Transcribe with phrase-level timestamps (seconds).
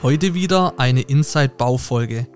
[0.00, 2.28] Heute wieder eine Inside Bau Folge.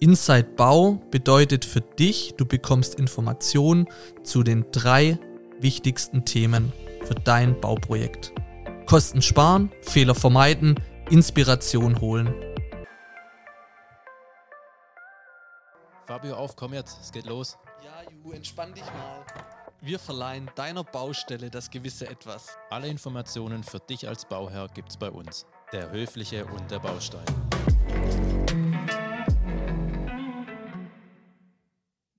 [0.00, 3.88] Inside Bau bedeutet für dich, du bekommst Informationen
[4.22, 5.18] zu den drei
[5.58, 6.74] wichtigsten Themen
[7.06, 8.34] für dein Bauprojekt.
[8.84, 12.34] Kosten sparen, Fehler vermeiden, Inspiration holen.
[16.04, 17.56] Fabio, auf, komm jetzt, es geht los.
[17.82, 19.24] Ja, Ju, entspann dich mal.
[19.80, 22.58] Wir verleihen deiner Baustelle das gewisse Etwas.
[22.68, 25.46] Alle Informationen für dich als Bauherr gibt's bei uns.
[25.72, 27.24] Der Höfliche und der Baustein.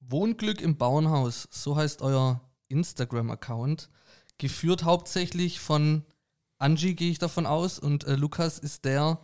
[0.02, 3.90] Wohnglück im Bauernhaus, so heißt euer Instagram-Account.
[4.38, 6.04] Geführt hauptsächlich von
[6.58, 7.80] Angie, gehe ich davon aus.
[7.80, 9.20] Und äh, Lukas ist der,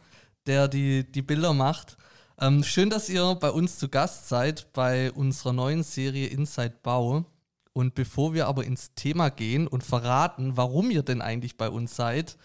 [0.46, 1.98] der die, die Bilder macht.
[2.40, 7.26] Ähm, schön, dass ihr bei uns zu Gast seid bei unserer neuen Serie Inside Bau.
[7.74, 11.96] Und bevor wir aber ins Thema gehen und verraten, warum ihr denn eigentlich bei uns
[11.96, 12.38] seid,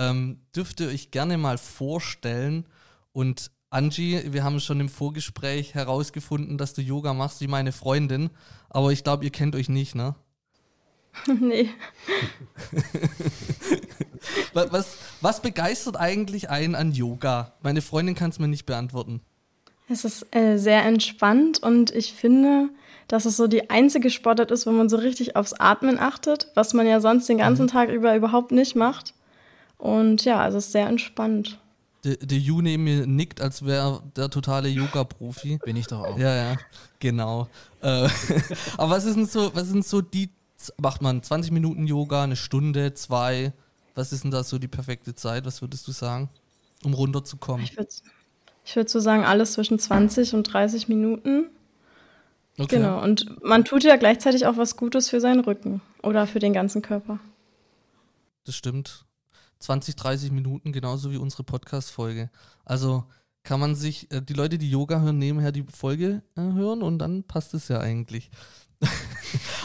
[0.00, 2.66] ähm, dürft ihr euch gerne mal vorstellen.
[3.12, 8.30] Und Angie, wir haben schon im Vorgespräch herausgefunden, dass du Yoga machst wie meine Freundin,
[8.70, 10.14] aber ich glaube, ihr kennt euch nicht, ne?
[11.40, 11.68] nee.
[14.54, 17.52] was, was begeistert eigentlich einen an Yoga?
[17.62, 19.20] Meine Freundin kann es mir nicht beantworten.
[19.88, 22.70] Es ist äh, sehr entspannt und ich finde,
[23.08, 26.74] dass es so die einzige Sportart ist, wo man so richtig aufs Atmen achtet, was
[26.74, 27.70] man ja sonst den ganzen mhm.
[27.70, 29.14] Tag über überhaupt nicht macht.
[29.80, 31.58] Und ja, also es ist sehr entspannt.
[32.04, 35.58] Der, der Ju neben mir nickt, als wäre der totale Yoga-Profi.
[35.64, 36.18] Bin ich doch auch.
[36.18, 36.56] Ja, ja,
[36.98, 37.48] genau.
[37.80, 38.08] Äh,
[38.76, 40.30] aber was ist denn so, was sind so die,
[40.78, 43.52] macht man 20 Minuten Yoga, eine Stunde, zwei?
[43.94, 45.44] Was ist denn da so die perfekte Zeit?
[45.46, 46.28] Was würdest du sagen,
[46.84, 47.64] um runterzukommen?
[47.64, 47.90] Ich würde
[48.64, 51.46] ich würd so sagen, alles zwischen 20 und 30 Minuten.
[52.58, 52.76] Okay.
[52.76, 56.52] Genau, und man tut ja gleichzeitig auch was Gutes für seinen Rücken oder für den
[56.52, 57.18] ganzen Körper.
[58.44, 59.06] Das stimmt.
[59.60, 62.30] 20, 30 Minuten, genauso wie unsere Podcast-Folge.
[62.64, 63.04] Also
[63.42, 66.98] kann man sich, äh, die Leute, die Yoga hören, nebenher die Folge äh, hören und
[66.98, 68.30] dann passt es ja eigentlich.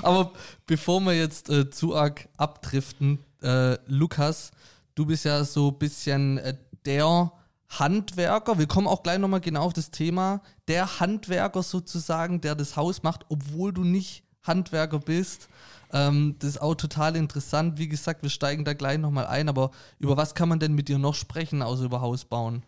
[0.03, 0.33] Aber
[0.65, 4.51] bevor wir jetzt äh, zu arg abdriften, äh, Lukas,
[4.95, 7.31] du bist ja so ein bisschen äh, der
[7.69, 12.75] Handwerker, wir kommen auch gleich nochmal genau auf das Thema, der Handwerker sozusagen, der das
[12.75, 15.49] Haus macht, obwohl du nicht Handwerker bist.
[15.93, 17.77] Ähm, das ist auch total interessant.
[17.77, 20.87] Wie gesagt, wir steigen da gleich nochmal ein, aber über was kann man denn mit
[20.87, 22.63] dir noch sprechen, außer über Haus bauen?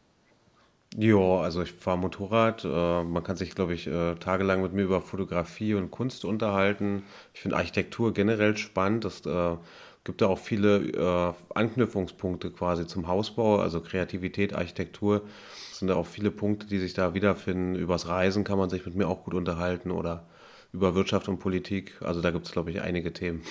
[0.96, 2.64] Ja, also ich fahre Motorrad.
[2.64, 7.04] Äh, man kann sich, glaube ich, äh, tagelang mit mir über Fotografie und Kunst unterhalten.
[7.34, 9.06] Ich finde Architektur generell spannend.
[9.06, 9.58] Es äh,
[10.06, 15.24] gibt da auch viele äh, Anknüpfungspunkte quasi zum Hausbau, also Kreativität, Architektur.
[15.72, 17.76] Es sind da auch viele Punkte, die sich da wiederfinden.
[17.76, 20.26] Übers Reisen kann man sich mit mir auch gut unterhalten oder
[20.72, 22.01] über Wirtschaft und Politik.
[22.01, 23.41] Also da gibt es, glaube ich, einige Themen.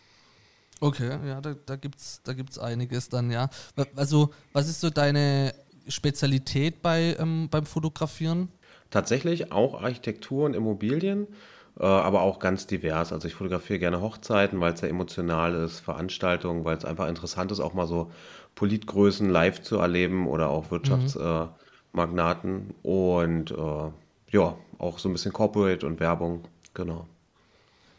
[0.80, 3.48] okay, ja, da, da gibt es da gibt's einiges dann, ja.
[3.96, 5.54] Also, was ist so deine
[5.88, 8.48] Spezialität bei, ähm, beim Fotografieren?
[8.90, 11.26] Tatsächlich auch Architektur und Immobilien,
[11.78, 13.12] äh, aber auch ganz divers.
[13.12, 17.50] Also ich fotografiere gerne Hochzeiten, weil es sehr emotional ist, Veranstaltungen, weil es einfach interessant
[17.50, 18.10] ist, auch mal so
[18.54, 22.52] Politgrößen live zu erleben oder auch Wirtschaftsmagnaten.
[22.52, 22.74] Mhm.
[22.82, 23.90] Äh, und äh,
[24.34, 26.42] ja, auch so ein bisschen Corporate und Werbung,
[26.74, 27.06] genau.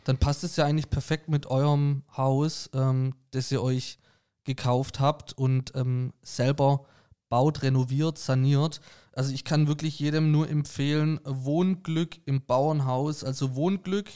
[0.03, 3.97] Dann passt es ja eigentlich perfekt mit eurem Haus, ähm, das ihr euch
[4.43, 6.85] gekauft habt und ähm, selber
[7.29, 8.81] baut, renoviert, saniert.
[9.13, 14.09] Also ich kann wirklich jedem nur empfehlen, Wohnglück im Bauernhaus, also Wohnglück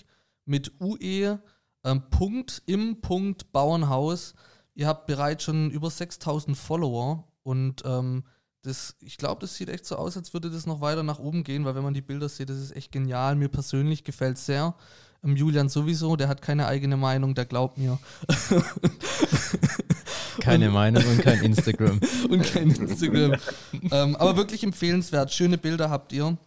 [0.46, 1.40] mit UE,
[1.86, 4.36] ähm, Punkt im Punkt Bauernhaus.
[4.76, 8.26] Ihr habt bereits schon über 6000 Follower und ähm,
[8.62, 11.44] das, ich glaube, das sieht echt so aus, als würde das noch weiter nach oben
[11.44, 13.36] gehen, weil wenn man die Bilder sieht, das ist echt genial.
[13.36, 14.76] Mir persönlich gefällt es sehr.
[15.24, 17.98] Ähm, Julian sowieso, der hat keine eigene Meinung, der glaubt mir.
[20.40, 22.00] Keine und, Meinung und kein Instagram.
[22.30, 23.36] und kein Instagram.
[23.92, 25.34] ähm, aber wirklich empfehlenswert.
[25.34, 26.38] Schöne Bilder habt ihr.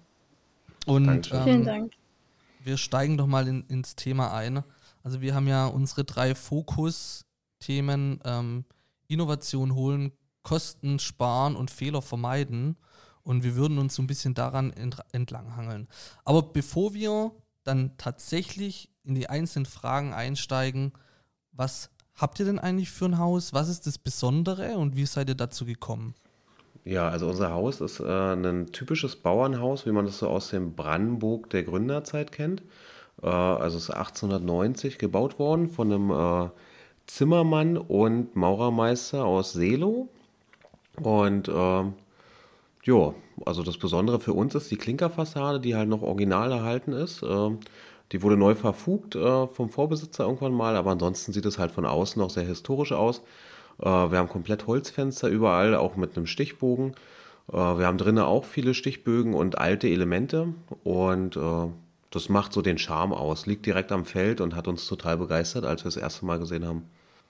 [0.87, 1.93] Und ähm, vielen Dank.
[2.65, 4.63] Wir steigen doch mal in, ins Thema ein.
[5.03, 8.65] Also wir haben ja unsere drei Fokus-Themen ähm,
[9.09, 10.13] Innovation holen,
[10.43, 12.77] Kosten sparen und Fehler vermeiden.
[13.23, 14.73] Und wir würden uns so ein bisschen daran
[15.13, 15.89] entlanghangeln.
[16.25, 17.31] Aber bevor wir
[17.63, 20.93] dann tatsächlich in die einzelnen Fragen einsteigen,
[21.53, 23.53] was habt ihr denn eigentlich für ein Haus?
[23.53, 26.15] Was ist das Besondere und wie seid ihr dazu gekommen?
[26.85, 30.75] Ja, also unser Haus ist äh, ein typisches Bauernhaus, wie man das so aus dem
[30.75, 32.63] Brandenburg der Gründerzeit kennt.
[33.23, 36.51] Äh, also es ist 1890 gebaut worden von einem äh,
[37.07, 40.09] Zimmermann und Maurermeister aus Selo.
[41.01, 41.85] Und äh,
[42.85, 43.15] ja,
[43.47, 47.23] also das Besondere für uns ist die Klinkerfassade, die halt noch original erhalten ist.
[47.23, 47.51] Äh,
[48.13, 51.87] die wurde neu verfugt äh, vom Vorbesitzer irgendwann mal, aber ansonsten sieht es halt von
[51.87, 53.23] außen noch sehr historisch aus.
[53.79, 56.95] Äh, wir haben komplett Holzfenster überall, auch mit einem Stichbogen.
[57.51, 60.49] Äh, wir haben drinnen auch viele Stichbögen und alte Elemente
[60.85, 61.69] und äh,
[62.11, 63.47] das macht so den Charme aus.
[63.47, 66.67] Liegt direkt am Feld und hat uns total begeistert, als wir das erste Mal gesehen
[66.67, 66.85] haben.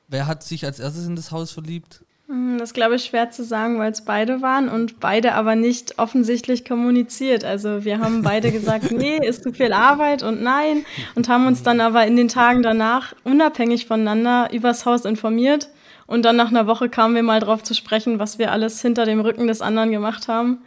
[0.09, 2.05] Wer hat sich als erstes in das Haus verliebt?
[2.33, 5.99] Hm, das glaube ich schwer zu sagen, weil es beide waren und beide aber nicht
[5.99, 7.45] offensichtlich kommuniziert.
[7.45, 11.63] Also wir haben beide gesagt, nee, ist zu viel Arbeit und nein und haben uns
[11.63, 15.69] dann aber in den Tagen danach unabhängig voneinander übers Haus informiert
[16.07, 19.05] und dann nach einer Woche kamen wir mal drauf zu sprechen, was wir alles hinter
[19.05, 20.63] dem Rücken des anderen gemacht haben.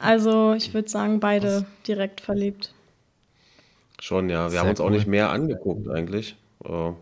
[0.00, 2.74] Also ich würde sagen, beide direkt verliebt.
[4.00, 4.46] Schon, ja.
[4.46, 4.86] Wir Sehr haben uns cool.
[4.86, 6.34] auch nicht mehr angeguckt eigentlich.
[6.64, 6.94] Äh, ja,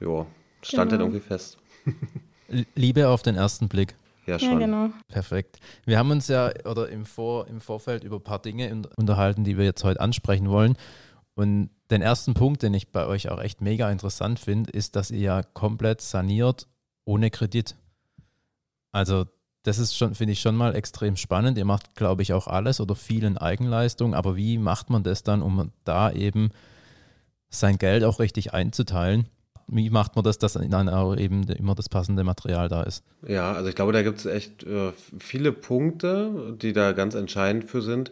[0.00, 0.26] stand
[0.62, 0.84] genau.
[0.84, 1.58] dann irgendwie fest.
[2.74, 3.94] Liebe auf den ersten Blick.
[4.26, 4.52] Ja, schon.
[4.52, 4.90] Ja, genau.
[5.08, 5.58] Perfekt.
[5.84, 9.56] Wir haben uns ja oder im, Vor, im Vorfeld über ein paar Dinge unterhalten, die
[9.56, 10.76] wir jetzt heute ansprechen wollen.
[11.34, 15.10] Und den ersten Punkt, den ich bei euch auch echt mega interessant finde, ist, dass
[15.10, 16.66] ihr ja komplett saniert
[17.04, 17.76] ohne Kredit.
[18.92, 19.26] Also
[19.62, 21.58] das ist schon, finde ich schon mal extrem spannend.
[21.58, 25.22] Ihr macht, glaube ich, auch alles oder viel in Eigenleistung, aber wie macht man das
[25.22, 26.50] dann, um da eben
[27.50, 29.26] sein Geld auch richtig einzuteilen?
[29.72, 33.04] Wie macht man das, dass dann auch eben immer das passende Material da ist?
[33.26, 37.64] Ja, also ich glaube, da gibt es echt äh, viele Punkte, die da ganz entscheidend
[37.64, 38.10] für sind.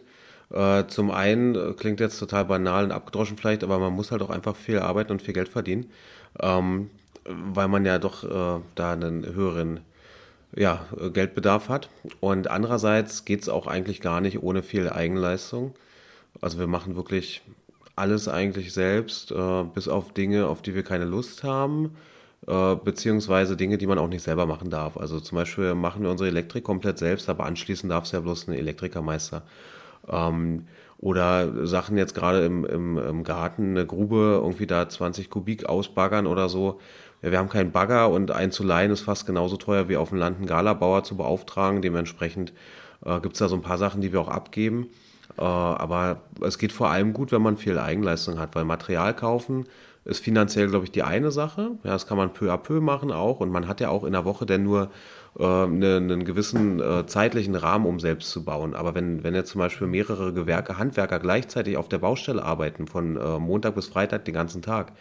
[0.51, 4.21] Äh, zum einen äh, klingt jetzt total banal und abgedroschen vielleicht, aber man muss halt
[4.21, 5.87] auch einfach viel arbeiten und viel Geld verdienen,
[6.39, 6.89] ähm,
[7.25, 9.81] weil man ja doch äh, da einen höheren
[10.55, 11.89] ja, Geldbedarf hat.
[12.21, 15.75] Und andererseits geht es auch eigentlich gar nicht ohne viel Eigenleistung.
[16.41, 17.43] Also wir machen wirklich
[17.99, 21.95] alles eigentlich selbst, äh, bis auf Dinge, auf die wir keine Lust haben,
[22.47, 24.97] äh, beziehungsweise Dinge, die man auch nicht selber machen darf.
[24.97, 28.47] Also zum Beispiel machen wir unsere Elektrik komplett selbst, aber anschließend darf es ja bloß
[28.47, 29.43] ein Elektrikermeister.
[30.09, 30.67] Ähm,
[30.97, 36.27] oder Sachen jetzt gerade im, im, im Garten, eine Grube, irgendwie da 20 Kubik ausbaggern
[36.27, 36.79] oder so
[37.21, 40.09] ja, wir haben keinen Bagger und ein zu leihen ist fast genauso teuer wie auf
[40.09, 41.81] dem Land einen Galabauer zu beauftragen.
[41.81, 42.53] Dementsprechend
[43.05, 44.87] äh, gibt es da so ein paar Sachen, die wir auch abgeben.
[45.39, 49.65] Äh, aber es geht vor allem gut, wenn man viel Eigenleistung hat, weil Material kaufen
[50.05, 51.71] ist finanziell, glaube ich, die eine Sache.
[51.83, 53.39] Ja, das kann man peu à peu machen auch.
[53.39, 54.89] Und man hat ja auch in der Woche denn nur
[55.37, 58.75] äh, eine, einen gewissen äh, zeitlichen Rahmen, um selbst zu bauen.
[58.75, 63.17] Aber wenn, wenn jetzt zum Beispiel mehrere Gewerke, Handwerker gleichzeitig auf der Baustelle arbeiten, von
[63.17, 64.93] äh, Montag bis Freitag den ganzen Tag,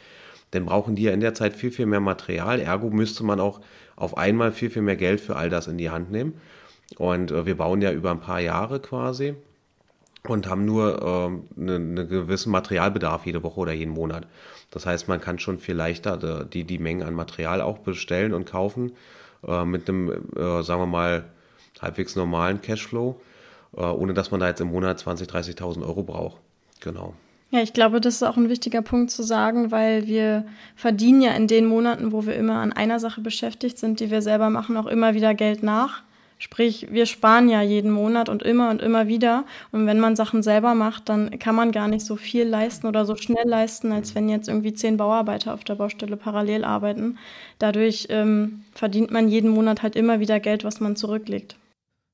[0.50, 2.60] dann brauchen die ja in der Zeit viel, viel mehr Material.
[2.60, 3.60] Ergo müsste man auch
[3.96, 6.34] auf einmal viel, viel mehr Geld für all das in die Hand nehmen.
[6.96, 9.36] Und äh, wir bauen ja über ein paar Jahre quasi
[10.30, 14.26] und haben nur äh, einen ne gewissen Materialbedarf jede Woche oder jeden Monat.
[14.70, 18.44] Das heißt, man kann schon viel leichter die, die Mengen an Material auch bestellen und
[18.44, 18.92] kaufen
[19.46, 21.24] äh, mit einem, äh, sagen wir mal,
[21.80, 23.20] halbwegs normalen Cashflow,
[23.76, 26.38] äh, ohne dass man da jetzt im Monat 20.000, 30.000 Euro braucht.
[26.80, 27.14] Genau.
[27.50, 30.44] Ja, ich glaube, das ist auch ein wichtiger Punkt zu sagen, weil wir
[30.76, 34.20] verdienen ja in den Monaten, wo wir immer an einer Sache beschäftigt sind, die wir
[34.20, 36.02] selber machen, auch immer wieder Geld nach.
[36.38, 39.44] Sprich, wir sparen ja jeden Monat und immer und immer wieder.
[39.72, 43.04] Und wenn man Sachen selber macht, dann kann man gar nicht so viel leisten oder
[43.04, 47.18] so schnell leisten, als wenn jetzt irgendwie zehn Bauarbeiter auf der Baustelle parallel arbeiten.
[47.58, 51.56] Dadurch ähm, verdient man jeden Monat halt immer wieder Geld, was man zurücklegt.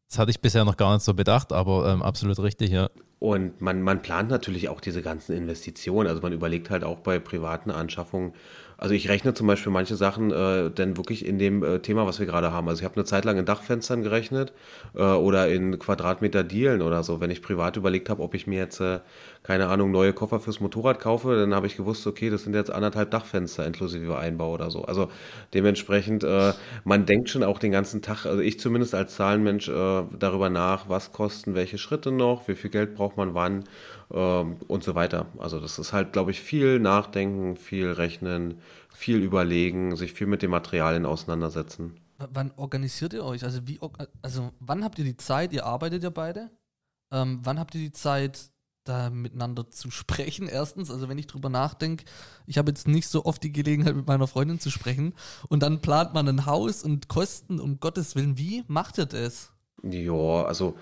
[0.08, 2.88] Das hatte ich bisher noch gar nicht so bedacht, aber ähm, absolut richtig, ja.
[3.18, 6.08] Und man, man plant natürlich auch diese ganzen Investitionen.
[6.08, 8.34] Also man überlegt halt auch bei privaten Anschaffungen,
[8.76, 12.18] also ich rechne zum Beispiel manche Sachen äh, dann wirklich in dem äh, Thema, was
[12.18, 12.68] wir gerade haben.
[12.68, 14.52] Also ich habe eine Zeit lang in Dachfenstern gerechnet
[14.94, 17.20] äh, oder in Quadratmeter Dielen oder so.
[17.20, 19.00] Wenn ich privat überlegt habe, ob ich mir jetzt, äh,
[19.42, 22.70] keine Ahnung, neue Koffer fürs Motorrad kaufe, dann habe ich gewusst, okay, das sind jetzt
[22.70, 24.84] anderthalb Dachfenster inklusive Einbau oder so.
[24.84, 25.08] Also
[25.52, 26.52] dementsprechend, äh,
[26.84, 30.88] man denkt schon auch den ganzen Tag, also ich zumindest als Zahlenmensch, äh, darüber nach,
[30.88, 33.64] was kosten welche Schritte noch, wie viel Geld braucht man wann
[34.12, 35.26] ähm, und so weiter.
[35.38, 38.60] Also das ist halt, glaube ich, viel Nachdenken, viel Rechnen,
[38.94, 42.00] viel Überlegen, sich viel mit den Materialien auseinandersetzen.
[42.18, 43.44] W wann organisiert ihr euch?
[43.44, 43.80] Also wie,
[44.22, 45.52] also wann habt ihr die Zeit?
[45.52, 46.50] Ihr arbeitet ja beide.
[47.12, 48.50] Ähm, wann habt ihr die Zeit,
[48.84, 50.48] da miteinander zu sprechen?
[50.48, 52.04] Erstens, also wenn ich drüber nachdenke,
[52.46, 55.14] ich habe jetzt nicht so oft die Gelegenheit, mit meiner Freundin zu sprechen.
[55.48, 58.38] Und dann plant man ein Haus und Kosten, um Gottes Willen.
[58.38, 59.52] Wie macht ihr das?
[59.82, 60.76] Ja, also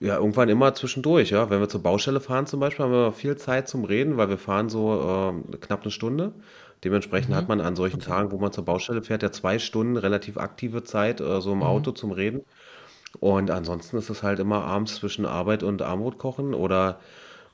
[0.00, 1.48] ja, irgendwann immer zwischendurch, ja.
[1.48, 4.38] Wenn wir zur Baustelle fahren zum Beispiel, haben wir viel Zeit zum Reden, weil wir
[4.38, 5.00] fahren so
[5.52, 6.34] äh, knapp eine Stunde.
[6.84, 7.34] Dementsprechend mhm.
[7.36, 8.10] hat man an solchen okay.
[8.10, 11.58] Tagen, wo man zur Baustelle fährt, ja zwei Stunden relativ aktive Zeit, äh, so im
[11.58, 11.64] mhm.
[11.64, 12.42] Auto zum Reden.
[13.20, 16.98] Und ansonsten ist es halt immer abends zwischen Arbeit und Armut kochen oder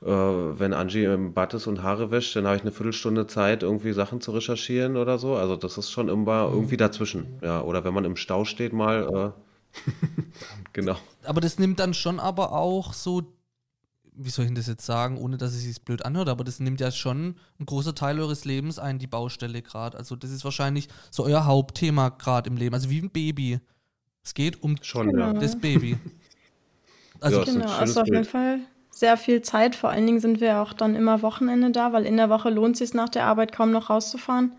[0.01, 3.63] äh, wenn Angie im Bad ist und Haare wäscht, dann habe ich eine Viertelstunde Zeit,
[3.63, 5.35] irgendwie Sachen zu recherchieren oder so.
[5.35, 6.53] Also das ist schon immer mhm.
[6.55, 7.39] irgendwie dazwischen.
[7.41, 9.91] Ja, oder wenn man im Stau steht mal, äh,
[10.73, 10.95] genau.
[11.23, 13.23] Aber das nimmt dann schon aber auch so,
[14.21, 16.81] wie soll ich das jetzt sagen, ohne dass es sich blöd anhört, aber das nimmt
[16.81, 19.97] ja schon ein großer Teil eures Lebens ein, die Baustelle gerade.
[19.97, 22.75] Also das ist wahrscheinlich so euer Hauptthema gerade im Leben.
[22.75, 23.59] Also wie ein Baby.
[24.23, 25.33] Es geht um schon, ja.
[25.33, 25.97] das Baby.
[27.21, 28.61] Also ja, genau, also auf jeden Fall
[28.91, 29.75] sehr viel Zeit.
[29.75, 32.75] Vor allen Dingen sind wir auch dann immer Wochenende da, weil in der Woche lohnt
[32.75, 34.53] es sich nach der Arbeit kaum noch rauszufahren.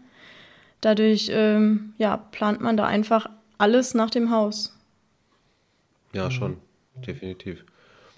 [0.82, 4.76] Dadurch ähm, ja, plant man da einfach alles nach dem Haus.
[6.12, 6.30] Ja, mhm.
[6.30, 6.56] schon,
[7.06, 7.64] definitiv.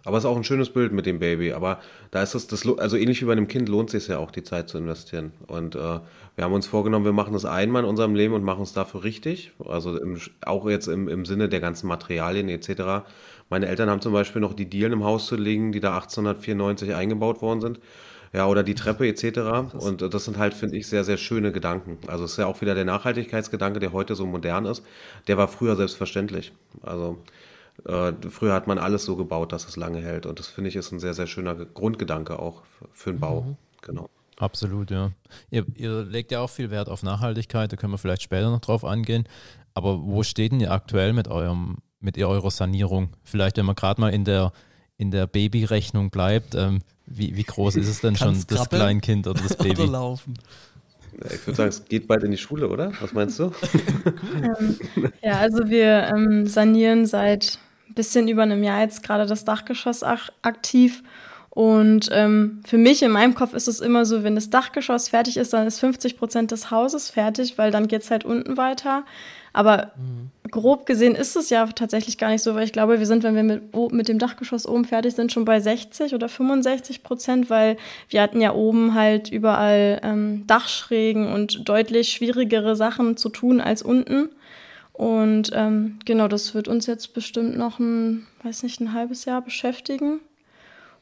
[0.05, 1.53] Aber es ist auch ein schönes Bild mit dem Baby.
[1.53, 1.81] Aber
[2.11, 4.31] da ist es, das, also ähnlich wie bei einem Kind lohnt es sich ja auch,
[4.31, 5.33] die Zeit zu investieren.
[5.47, 8.63] Und äh, wir haben uns vorgenommen, wir machen das einmal in unserem Leben und machen
[8.63, 9.53] es dafür richtig.
[9.65, 13.05] Also im, auch jetzt im, im Sinne der ganzen Materialien etc.
[13.49, 16.95] Meine Eltern haben zum Beispiel noch die Dielen im Haus zu liegen, die da 1894
[16.95, 17.81] eingebaut worden sind.
[18.33, 19.75] Ja, oder die Treppe etc.
[19.79, 21.99] Und das sind halt, finde ich, sehr, sehr schöne Gedanken.
[22.07, 24.83] Also es ist ja auch wieder der Nachhaltigkeitsgedanke, der heute so modern ist.
[25.29, 26.53] Der war früher selbstverständlich.
[26.81, 27.19] Also
[27.87, 30.27] äh, früher hat man alles so gebaut, dass es lange hält.
[30.27, 32.63] Und das finde ich ist ein sehr, sehr schöner Grundgedanke auch
[32.93, 33.43] für den Bau.
[33.43, 33.57] Mhm.
[33.83, 34.09] Genau.
[34.37, 35.13] Absolut, ja.
[35.51, 38.61] Ihr, ihr, legt ja auch viel Wert auf Nachhaltigkeit, da können wir vielleicht später noch
[38.61, 39.29] drauf angehen.
[39.75, 43.11] Aber wo steht denn ihr aktuell mit eurem, mit eurer Sanierung?
[43.25, 44.53] Vielleicht, wenn man gerade mal in der,
[44.97, 49.43] in der Babyrechnung bleibt, ähm, wie, wie groß ist es denn schon, das Kleinkind oder
[49.43, 49.83] das Baby?
[49.83, 50.35] Oder laufen.
[51.33, 52.93] Ich würde sagen, es geht bald in die Schule, oder?
[53.01, 53.53] Was meinst du?
[54.43, 54.79] ähm,
[55.23, 60.03] ja, also wir ähm, sanieren seit ein bisschen über einem Jahr jetzt gerade das Dachgeschoss
[60.03, 61.03] aktiv.
[61.51, 65.37] Und ähm, für mich in meinem Kopf ist es immer so, wenn das Dachgeschoss fertig
[65.37, 69.05] ist, dann ist 50 Prozent des Hauses fertig, weil dann geht es halt unten weiter.
[69.53, 70.51] Aber mhm.
[70.51, 73.35] grob gesehen ist es ja tatsächlich gar nicht so, weil ich glaube, wir sind, wenn
[73.35, 77.77] wir mit, mit dem Dachgeschoss oben fertig sind, schon bei 60 oder 65 Prozent, weil
[78.09, 83.83] wir hatten ja oben halt überall ähm, Dachschrägen und deutlich schwierigere Sachen zu tun als
[83.83, 84.31] unten.
[84.93, 89.43] Und ähm, genau, das wird uns jetzt bestimmt noch ein, weiß nicht, ein halbes Jahr
[89.43, 90.21] beschäftigen.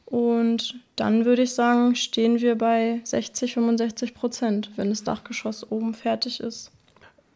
[0.05, 5.93] Und dann würde ich sagen, stehen wir bei 60, 65 Prozent, wenn das Dachgeschoss oben
[5.93, 6.71] fertig ist.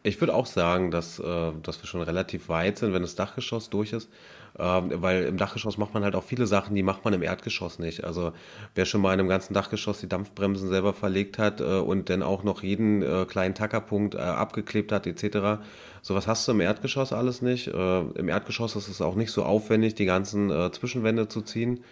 [0.06, 3.70] Ich würde auch sagen, dass, äh, dass wir schon relativ weit sind, wenn das Dachgeschoss
[3.70, 4.08] durch ist.
[4.56, 7.80] Ähm, weil im Dachgeschoss macht man halt auch viele Sachen, die macht man im Erdgeschoss
[7.80, 8.04] nicht.
[8.04, 8.32] Also
[8.76, 12.22] wer schon mal in einem ganzen Dachgeschoss die Dampfbremsen selber verlegt hat äh, und dann
[12.22, 15.60] auch noch jeden äh, kleinen Tackerpunkt abgeklebt hat etc.,
[16.02, 17.66] sowas hast du im Erdgeschoss alles nicht.
[17.66, 21.82] Im Erdgeschoss ist es auch nicht so aufwendig, die ganzen Zwischenwände zu ziehen.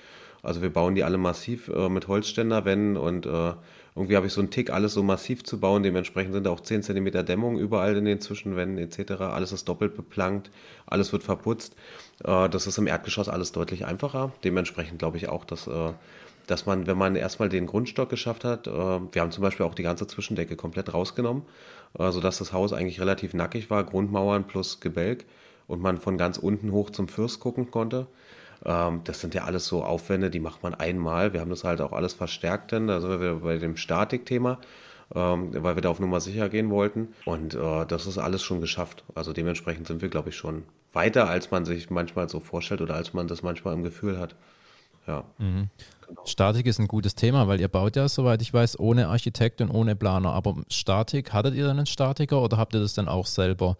[0.40, 3.26] Also wir bauen die alle massiv mit Holzständerwänden und
[3.96, 5.84] irgendwie habe ich so einen Tick, alles so massiv zu bauen.
[5.84, 9.12] Dementsprechend sind da auch 10 cm Dämmung überall in den Zwischenwänden etc.
[9.20, 10.50] Alles ist doppelt beplankt,
[10.86, 11.76] alles wird verputzt.
[12.24, 14.32] Äh, das ist im Erdgeschoss alles deutlich einfacher.
[14.42, 15.92] Dementsprechend glaube ich auch, dass, äh,
[16.48, 19.74] dass man, wenn man erstmal den Grundstock geschafft hat, äh, wir haben zum Beispiel auch
[19.74, 21.42] die ganze Zwischendecke komplett rausgenommen,
[21.96, 25.24] sodass das Haus eigentlich relativ nackig war, Grundmauern plus Gebälk
[25.68, 28.08] und man von ganz unten hoch zum Fürst gucken konnte.
[28.64, 31.33] Ähm, das sind ja alles so Aufwände, die macht man einmal.
[31.33, 34.59] Wir haben das halt auch alles verstärkt, denn da sind wir bei dem Statikthema,
[35.14, 37.09] ähm, weil wir da auf Nummer sicher gehen wollten.
[37.25, 39.04] Und äh, das ist alles schon geschafft.
[39.14, 42.94] Also dementsprechend sind wir, glaube ich, schon weiter, als man sich manchmal so vorstellt oder
[42.94, 44.35] als man das manchmal im Gefühl hat.
[45.06, 45.25] Ja.
[45.38, 45.68] Mhm.
[46.06, 46.25] Genau.
[46.26, 49.71] Statik ist ein gutes Thema, weil ihr baut ja, soweit ich weiß, ohne Architekt und
[49.71, 50.33] ohne Planer.
[50.33, 53.76] Aber Statik, hattet ihr dann einen Statiker oder habt ihr das dann auch selber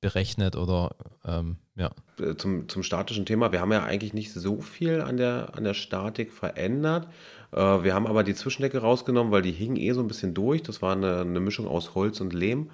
[0.00, 0.90] berechnet oder
[1.24, 1.90] ähm, ja.
[2.20, 5.64] Äh, zum, zum statischen Thema, wir haben ja eigentlich nicht so viel an der, an
[5.64, 7.08] der Statik verändert.
[7.52, 10.62] Äh, wir haben aber die Zwischendecke rausgenommen, weil die hing eh so ein bisschen durch.
[10.62, 12.70] Das war eine, eine Mischung aus Holz und Lehm.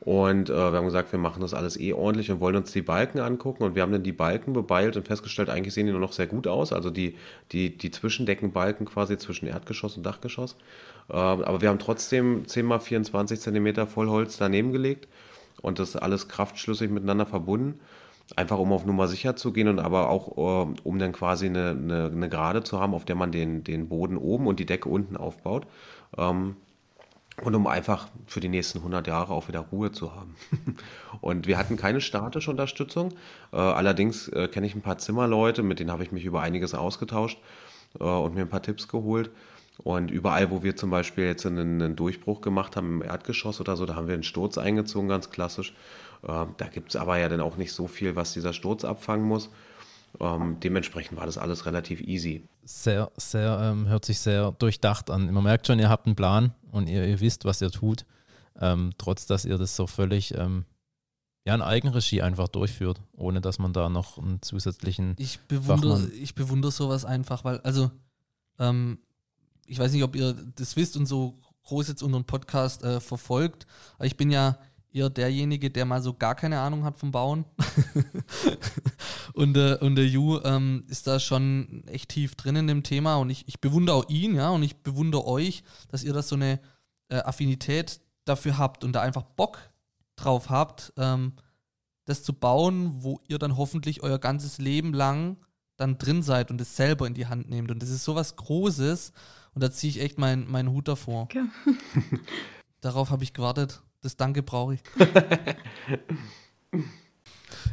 [0.00, 2.82] Und äh, wir haben gesagt, wir machen das alles eh ordentlich und wollen uns die
[2.82, 3.64] Balken angucken.
[3.64, 6.28] Und wir haben dann die Balken bebeilt und festgestellt, eigentlich sehen die nur noch sehr
[6.28, 6.72] gut aus.
[6.72, 7.16] Also die,
[7.50, 10.56] die, die Zwischendeckenbalken quasi zwischen Erdgeschoss und Dachgeschoss.
[11.10, 15.08] Äh, aber wir haben trotzdem 10 x 24 cm Vollholz daneben gelegt
[15.60, 17.80] und das alles kraftschlüssig miteinander verbunden.
[18.36, 21.70] Einfach um auf Nummer sicher zu gehen und aber auch äh, um dann quasi eine,
[21.70, 24.88] eine, eine, Gerade zu haben, auf der man den, den Boden oben und die Decke
[24.88, 25.66] unten aufbaut.
[26.16, 26.56] Ähm,
[27.42, 30.34] und um einfach für die nächsten 100 Jahre auch wieder Ruhe zu haben.
[31.20, 33.12] und wir hatten keine statische Unterstützung.
[33.52, 36.74] Äh, allerdings äh, kenne ich ein paar Zimmerleute, mit denen habe ich mich über einiges
[36.74, 37.38] ausgetauscht
[38.00, 39.30] äh, und mir ein paar Tipps geholt.
[39.84, 43.76] Und überall, wo wir zum Beispiel jetzt einen, einen Durchbruch gemacht haben im Erdgeschoss oder
[43.76, 45.74] so, da haben wir einen Sturz eingezogen, ganz klassisch.
[46.26, 49.26] Ähm, da gibt es aber ja dann auch nicht so viel, was dieser Sturz abfangen
[49.26, 49.50] muss.
[50.20, 52.48] Ähm, dementsprechend war das alles relativ easy.
[52.64, 55.32] Sehr, sehr, ähm, hört sich sehr durchdacht an.
[55.32, 58.04] Man merkt schon, ihr habt einen Plan und ihr, ihr wisst, was ihr tut.
[58.60, 60.64] Ähm, trotz, dass ihr das so völlig ähm,
[61.44, 65.14] ja, in Eigenregie einfach durchführt, ohne dass man da noch einen zusätzlichen.
[65.18, 67.90] Ich bewundere, ich bewundere sowas einfach, weil, also,
[68.58, 68.98] ähm,
[69.66, 73.66] ich weiß nicht, ob ihr das wisst und so groß jetzt unseren Podcast äh, verfolgt,
[73.96, 74.58] aber ich bin ja
[74.92, 77.44] eher derjenige, der mal so gar keine Ahnung hat vom Bauen.
[79.34, 83.16] und, äh, und der Ju ähm, ist da schon echt tief drin in dem Thema
[83.16, 86.36] und ich, ich bewundere auch ihn, ja, und ich bewundere euch, dass ihr das so
[86.36, 86.60] eine
[87.08, 89.58] äh, Affinität dafür habt und da einfach Bock
[90.16, 91.34] drauf habt, ähm,
[92.04, 95.36] das zu bauen, wo ihr dann hoffentlich euer ganzes Leben lang
[95.76, 97.70] dann drin seid und es selber in die Hand nehmt.
[97.70, 99.12] Und das ist sowas Großes
[99.54, 101.24] und da ziehe ich echt meinen mein Hut davor.
[101.24, 101.44] Okay.
[102.80, 103.82] Darauf habe ich gewartet.
[104.08, 104.82] Das Danke brauche ich.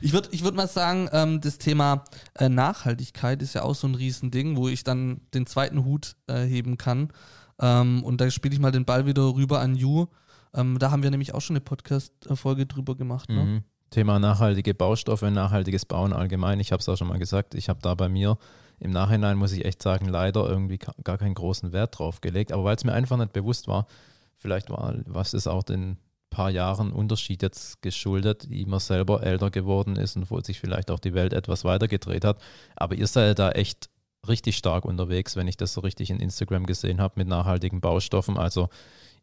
[0.01, 2.03] Ich würde ich würd mal sagen, ähm, das Thema
[2.37, 6.43] äh, Nachhaltigkeit ist ja auch so ein Riesending, wo ich dann den zweiten Hut äh,
[6.43, 7.13] heben kann.
[7.59, 10.07] Ähm, und da spiele ich mal den Ball wieder rüber an Ju.
[10.53, 13.29] Ähm, da haben wir nämlich auch schon eine Podcast-Folge drüber gemacht.
[13.29, 13.43] Ne?
[13.43, 13.63] Mhm.
[13.89, 16.59] Thema nachhaltige Baustoffe, nachhaltiges Bauen allgemein.
[16.59, 18.37] Ich habe es auch schon mal gesagt, ich habe da bei mir
[18.79, 22.51] im Nachhinein, muss ich echt sagen, leider irgendwie gar keinen großen Wert drauf gelegt.
[22.51, 23.87] Aber weil es mir einfach nicht bewusst war,
[24.35, 25.97] vielleicht war was ist auch den
[26.35, 30.91] paar Jahren Unterschied jetzt geschuldet, wie man selber älter geworden ist und wo sich vielleicht
[30.91, 32.41] auch die Welt etwas weiter gedreht hat.
[32.75, 33.89] Aber ihr seid da echt
[34.27, 38.37] richtig stark unterwegs, wenn ich das so richtig in Instagram gesehen habe mit nachhaltigen Baustoffen.
[38.37, 38.67] Also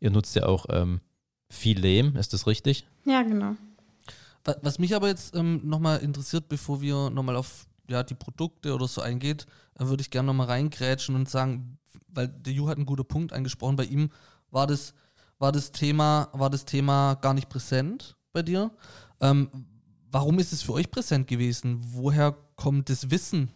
[0.01, 1.01] ihr nutzt ja auch ähm,
[1.51, 2.87] viel Lehm, ist das richtig?
[3.05, 3.57] Ja, genau.
[4.63, 8.89] Was mich aber jetzt ähm, nochmal interessiert, bevor wir nochmal auf ja, die Produkte oder
[8.89, 9.47] so eingeht,
[9.79, 11.79] äh, würde ich gerne nochmal reingrätschen und sagen,
[12.09, 14.11] weil der Ju hat einen guten Punkt angesprochen, bei ihm
[14.51, 14.95] war das,
[15.43, 18.71] war das Thema, war das Thema gar nicht präsent bei dir.
[19.21, 19.51] Ähm,
[20.11, 21.81] warum ist es für euch präsent gewesen?
[21.83, 23.51] Woher kommt das Wissen?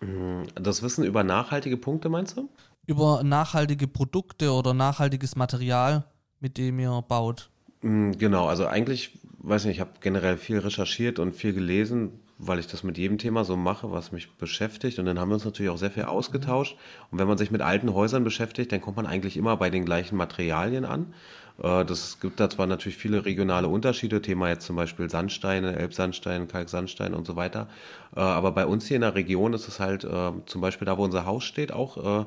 [0.00, 2.48] Mm, das Wissen über nachhaltige Punkte meinst du?
[2.86, 6.04] Über nachhaltige Produkte oder nachhaltiges Material,
[6.38, 7.50] mit dem ihr baut.
[7.82, 12.58] Mm, genau, also eigentlich weiß nicht, ich habe generell viel recherchiert und viel gelesen, weil
[12.58, 14.98] ich das mit jedem Thema so mache, was mich beschäftigt.
[14.98, 16.76] Und dann haben wir uns natürlich auch sehr viel ausgetauscht.
[17.10, 19.84] Und wenn man sich mit alten Häusern beschäftigt, dann kommt man eigentlich immer bei den
[19.84, 21.14] gleichen Materialien an.
[21.62, 26.48] Äh, das gibt da zwar natürlich viele regionale Unterschiede, Thema jetzt zum Beispiel Sandsteine, Elbsandstein,
[26.48, 27.68] Kalksandstein und so weiter.
[28.16, 30.98] Äh, aber bei uns hier in der Region ist es halt äh, zum Beispiel da,
[30.98, 32.26] wo unser Haus steht, auch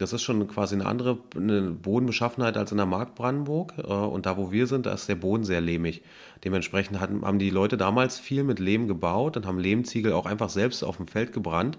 [0.00, 3.74] das ist schon quasi eine andere Bodenbeschaffenheit als in der Mark Brandenburg.
[3.76, 6.02] Äh, und da, wo wir sind, da ist der Boden sehr lehmig.
[6.42, 10.82] Dementsprechend haben die Leute damals viel mit Lehm gebaut und haben Lehmziegel auch einfach selbst
[10.82, 11.76] auf dem Feld gebrannt.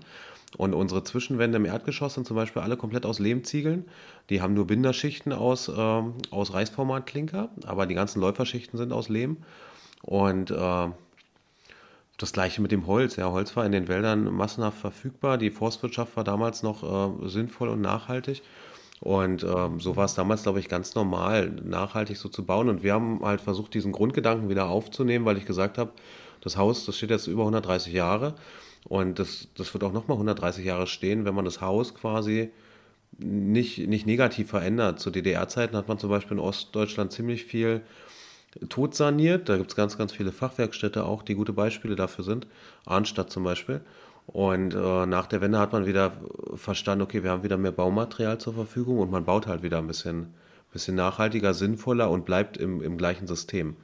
[0.55, 3.85] Und unsere Zwischenwände im Erdgeschoss sind zum Beispiel alle komplett aus Lehmziegeln.
[4.29, 9.37] Die haben nur Binderschichten aus, äh, aus Reißformatklinker, aber die ganzen Läuferschichten sind aus Lehm.
[10.03, 10.87] Und äh,
[12.21, 13.15] das gleiche mit dem Holz.
[13.15, 15.37] Ja, Holz war in den Wäldern massenhaft verfügbar.
[15.37, 16.83] Die Forstwirtschaft war damals noch
[17.23, 18.41] äh, sinnvoll und nachhaltig.
[18.99, 22.69] Und ähm, so war es damals, glaube ich, ganz normal, nachhaltig so zu bauen.
[22.69, 25.91] Und wir haben halt versucht, diesen Grundgedanken wieder aufzunehmen, weil ich gesagt habe,
[26.41, 28.35] das Haus, das steht jetzt über 130 Jahre.
[28.87, 32.51] Und das, das wird auch nochmal 130 Jahre stehen, wenn man das Haus quasi
[33.17, 34.99] nicht, nicht negativ verändert.
[34.99, 37.81] Zu DDR-Zeiten hat man zum Beispiel in Ostdeutschland ziemlich viel
[38.69, 39.49] totsaniert.
[39.49, 42.47] Da gibt es ganz, ganz viele Fachwerkstätte auch, die gute Beispiele dafür sind.
[42.85, 43.81] Arnstadt zum Beispiel.
[44.27, 46.13] Und äh, nach der Wende hat man wieder
[46.55, 49.87] verstanden, okay, wir haben wieder mehr Baumaterial zur Verfügung und man baut halt wieder ein
[49.87, 50.33] bisschen,
[50.71, 53.75] bisschen nachhaltiger, sinnvoller und bleibt im, im gleichen System.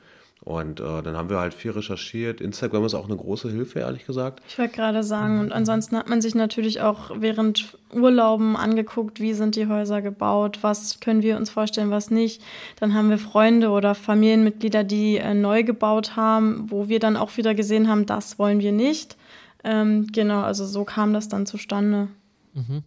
[0.43, 2.41] Und äh, dann haben wir halt viel recherchiert.
[2.41, 4.41] Instagram ist auch eine große Hilfe, ehrlich gesagt.
[4.47, 9.33] Ich wollte gerade sagen, und ansonsten hat man sich natürlich auch während Urlauben angeguckt, wie
[9.33, 12.43] sind die Häuser gebaut, was können wir uns vorstellen, was nicht.
[12.79, 17.35] Dann haben wir Freunde oder Familienmitglieder, die äh, neu gebaut haben, wo wir dann auch
[17.37, 19.17] wieder gesehen haben, das wollen wir nicht.
[19.63, 22.09] Ähm, genau, also so kam das dann zustande.
[22.53, 22.83] Mhm.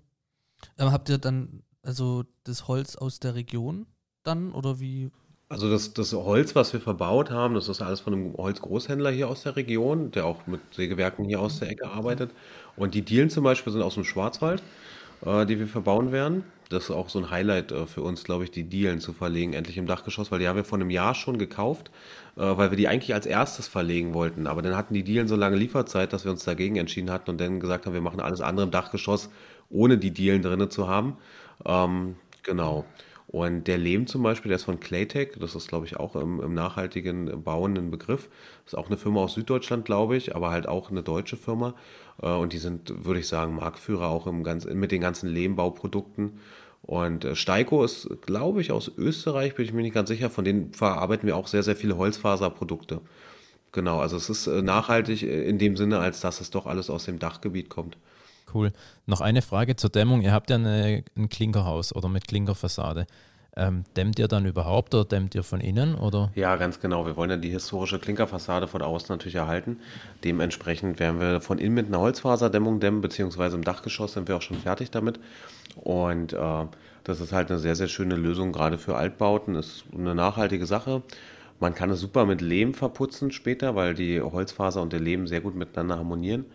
[0.79, 3.87] Ähm, habt ihr dann also das Holz aus der Region
[4.23, 5.11] dann oder wie
[5.51, 9.29] also das, das Holz, was wir verbaut haben, das ist alles von einem Holzgroßhändler hier
[9.29, 12.33] aus der Region, der auch mit Sägewerken hier aus der Ecke arbeitet.
[12.77, 14.63] Und die Dielen zum Beispiel sind aus dem Schwarzwald,
[15.27, 16.45] äh, die wir verbauen werden.
[16.69, 19.55] Das ist auch so ein Highlight äh, für uns, glaube ich, die Dielen zu verlegen,
[19.55, 21.91] endlich im Dachgeschoss, weil die haben wir vor einem Jahr schon gekauft,
[22.37, 24.47] äh, weil wir die eigentlich als erstes verlegen wollten.
[24.47, 27.41] Aber dann hatten die Dielen so lange Lieferzeit, dass wir uns dagegen entschieden hatten und
[27.41, 29.31] dann gesagt haben, wir machen alles andere im Dachgeschoss,
[29.71, 31.19] ohne die Dielen drinne zu haben.
[31.67, 32.95] Ähm, genau.
[33.33, 36.40] Und der Lehm zum Beispiel, der ist von Claytech, das ist, glaube ich, auch im,
[36.40, 38.29] im nachhaltigen Bauen ein Begriff.
[38.66, 41.75] Ist auch eine Firma aus Süddeutschland, glaube ich, aber halt auch eine deutsche Firma.
[42.21, 46.40] Äh, und die sind, würde ich sagen, Marktführer auch im ganz, mit den ganzen Lehmbauprodukten.
[46.83, 50.29] Und äh, Steiko ist, glaube ich, aus Österreich, bin ich mir nicht ganz sicher.
[50.29, 53.01] Von denen verarbeiten wir auch sehr, sehr viele Holzfaserprodukte.
[53.71, 57.05] Genau, also es ist äh, nachhaltig in dem Sinne, als dass es doch alles aus
[57.05, 57.97] dem Dachgebiet kommt.
[58.53, 58.73] Cool.
[59.07, 60.23] Noch eine Frage zur Dämmung.
[60.23, 63.07] Ihr habt ja eine, ein Klinkerhaus oder mit Klinkerfassade.
[63.57, 65.97] Ähm, dämmt ihr dann überhaupt oder dämmt ihr von innen?
[65.97, 66.31] Oder?
[66.37, 67.05] Ja, ganz genau.
[67.05, 69.79] Wir wollen ja die historische Klinkerfassade von außen natürlich erhalten.
[70.23, 74.43] Dementsprechend werden wir von innen mit einer Holzfaserdämmung dämmen, beziehungsweise im Dachgeschoss sind wir auch
[74.43, 75.19] schon fertig damit.
[75.75, 76.67] Und äh,
[77.03, 79.57] das ist halt eine sehr, sehr schöne Lösung, gerade für Altbauten.
[79.57, 81.03] Ist eine nachhaltige Sache.
[81.59, 85.41] Man kann es super mit Lehm verputzen später, weil die Holzfaser und der Lehm sehr
[85.41, 86.47] gut miteinander harmonieren.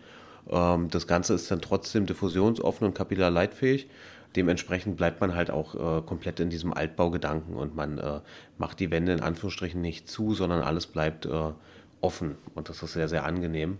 [0.50, 3.88] Ähm, das Ganze ist dann trotzdem diffusionsoffen und kapillarleitfähig.
[4.34, 8.20] Dementsprechend bleibt man halt auch äh, komplett in diesem Altbaugedanken und man äh,
[8.58, 11.52] macht die Wände in Anführungsstrichen nicht zu, sondern alles bleibt äh,
[12.00, 13.78] offen und das ist sehr, sehr angenehm.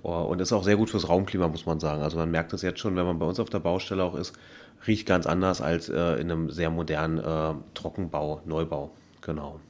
[0.00, 2.02] Und ist auch sehr gut fürs Raumklima, muss man sagen.
[2.02, 4.34] Also man merkt es jetzt schon, wenn man bei uns auf der Baustelle auch ist,
[4.88, 8.90] riecht ganz anders als in einem sehr modernen Trockenbau, Neubau.
[9.20, 9.60] Genau.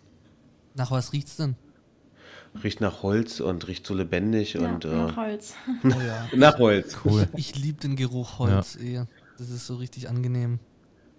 [0.75, 1.57] Nach was riecht's denn?
[2.63, 5.55] Riecht nach Holz und riecht so lebendig Ja, und äh, nach Holz.
[5.85, 6.29] Oh ja.
[6.37, 6.97] nach Holz.
[7.05, 7.29] Cool.
[7.37, 9.09] Ich liebe den Geruch Holz eher.
[9.39, 10.61] Das ist so richtig angenehm.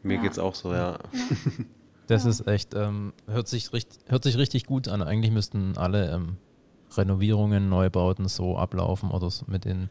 [0.04, 0.22] Mir Ja.
[0.22, 1.00] geht's auch so, ja.
[2.08, 2.30] Das Ja.
[2.32, 5.02] ist echt, ähm, hört, sich richt, hört sich richtig gut an.
[5.02, 6.38] Eigentlich müssten alle ähm,
[6.96, 9.88] Renovierungen, Neubauten so ablaufen oder so mit den,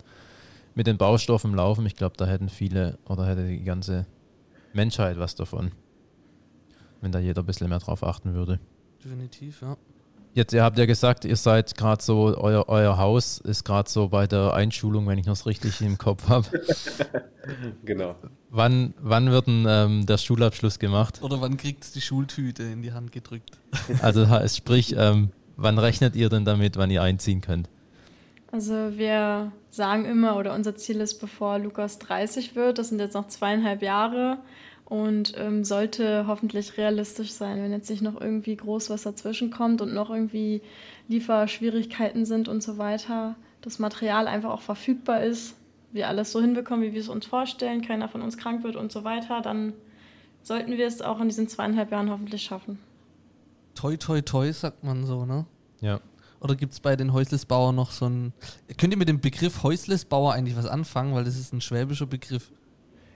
[0.74, 1.86] mit den Baustoffen laufen.
[1.86, 4.06] Ich glaube, da hätten viele oder hätte die ganze
[4.74, 5.72] Menschheit was davon,
[7.00, 8.60] wenn da jeder ein bisschen mehr drauf achten würde.
[9.02, 9.76] Definitiv, ja.
[10.34, 14.08] Jetzt, ihr habt ja gesagt, ihr seid gerade so, euer, euer Haus ist gerade so
[14.08, 16.48] bei der Einschulung, wenn ich das richtig im Kopf habe.
[17.84, 18.14] Genau.
[18.50, 21.20] Wann, wann wird denn ähm, der Schulabschluss gemacht?
[21.22, 23.58] Oder wann kriegt's die Schultüte in die Hand gedrückt?
[24.00, 27.68] Also sprich, ähm, wann rechnet ihr denn damit, wann ihr einziehen könnt?
[28.52, 33.14] Also wir sagen immer, oder unser Ziel ist, bevor Lukas 30 wird, das sind jetzt
[33.14, 34.38] noch zweieinhalb Jahre
[34.92, 39.80] und ähm, sollte hoffentlich realistisch sein, wenn jetzt nicht noch irgendwie groß was dazwischen kommt
[39.80, 40.60] und noch irgendwie
[41.08, 45.54] Lieferschwierigkeiten sind und so weiter, das Material einfach auch verfügbar ist,
[45.92, 48.92] wir alles so hinbekommen, wie wir es uns vorstellen, keiner von uns krank wird und
[48.92, 49.72] so weiter, dann
[50.42, 52.78] sollten wir es auch in diesen zweieinhalb Jahren hoffentlich schaffen.
[53.74, 55.46] Toi, toi, toi, sagt man so, ne?
[55.80, 56.00] Ja.
[56.38, 58.34] Oder gibt es bei den Häuslesbauern noch so ein.
[58.76, 61.14] Könnt ihr mit dem Begriff Häuslesbauer eigentlich was anfangen?
[61.14, 62.50] Weil das ist ein schwäbischer Begriff.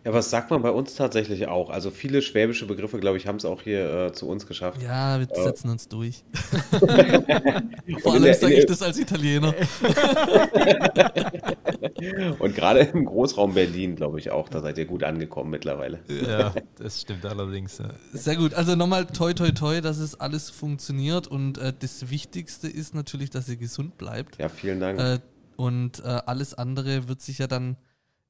[0.06, 1.68] Ja, was sagt man bei uns tatsächlich auch?
[1.68, 4.80] Also viele schwäbische Begriffe, glaube ich, haben es auch hier äh, zu uns geschafft.
[4.80, 5.42] Ja, wir Ja.
[5.42, 6.22] setzen uns durch.
[8.02, 9.52] Vor allem sage ich das als Italiener.
[12.38, 15.98] Und gerade im Großraum Berlin, glaube ich auch, da seid ihr gut angekommen mittlerweile.
[16.08, 17.78] Ja, das stimmt allerdings.
[17.78, 17.88] Ja.
[18.12, 18.54] Sehr gut.
[18.54, 21.26] Also nochmal toi, toi, toi, dass es alles funktioniert.
[21.26, 24.38] Und äh, das Wichtigste ist natürlich, dass ihr gesund bleibt.
[24.38, 25.00] Ja, vielen Dank.
[25.00, 25.18] Äh,
[25.56, 27.76] und äh, alles andere wird sich ja dann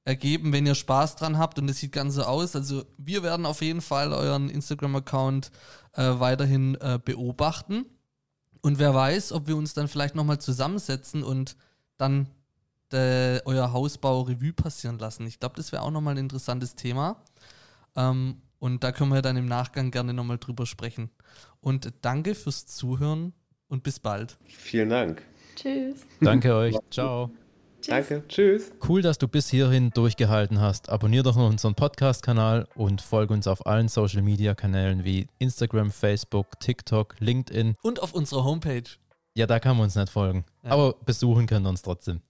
[0.07, 1.59] ergeben, wenn ihr Spaß dran habt.
[1.59, 2.57] Und es sieht ganz so aus.
[2.57, 5.51] Also wir werden auf jeden Fall euren Instagram-Account
[5.95, 7.85] äh, weiterhin äh, beobachten.
[8.63, 11.57] Und wer weiß, ob wir uns dann vielleicht nochmal zusammensetzen und
[11.99, 12.29] dann
[12.93, 15.27] äh, euer Hausbau Revue passieren lassen.
[15.27, 17.23] Ich glaube, das wäre auch nochmal ein interessantes Thema.
[17.97, 21.11] Ähm, und da können wir dann im Nachgang gerne nochmal drüber sprechen.
[21.61, 23.33] Und danke fürs Zuhören
[23.67, 24.39] und bis bald.
[24.47, 25.23] Vielen Dank.
[25.57, 26.07] Tschüss.
[26.21, 26.77] Danke euch.
[26.91, 27.31] Ciao.
[27.87, 28.09] Tschüss.
[28.09, 28.23] Danke.
[28.29, 28.73] Tschüss.
[28.89, 30.91] Cool, dass du bis hierhin durchgehalten hast.
[30.91, 37.15] Abonnier doch noch unseren Podcast-Kanal und folge uns auf allen Social-Media-Kanälen wie Instagram, Facebook, TikTok,
[37.21, 37.77] LinkedIn.
[37.83, 38.83] Und auf unserer Homepage.
[39.35, 40.45] Ja, da kann man uns nicht folgen.
[40.65, 40.71] Ja.
[40.71, 42.23] Aber besuchen können wir uns trotzdem.